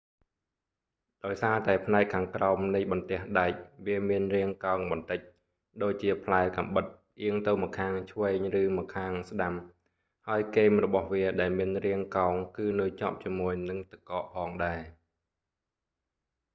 [1.25, 3.51] ដោយសារតែផ្នែកខាងក្រោមនៃបន្ទះដែក
[3.87, 5.19] វាមានរាងកោងបន្តិច
[5.83, 9.53] ដូចជាផ្លែកាំបិតផ្អៀងទៅម្ខាងឆ្វេងឬម្ខាងស្តាំ
[10.27, 14.79] ហើយគែមរបស់វាដែលមានរាងកោងគឺនៅជាប់ជាមួយនឹងទឹកកកផងដែរ